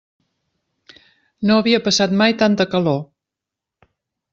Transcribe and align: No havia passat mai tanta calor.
No 1.49 1.59
havia 1.59 1.83
passat 1.91 2.19
mai 2.25 2.37
tanta 2.43 2.71
calor. 2.77 3.01